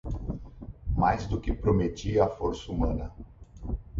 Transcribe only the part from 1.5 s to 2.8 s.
prometia a força